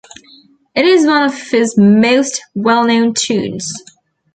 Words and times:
It 0.73 0.83
is 0.83 1.05
one 1.05 1.21
of 1.21 1.39
his 1.51 1.77
most 1.77 2.41
well-known 2.55 3.13
tunes. 3.13 3.71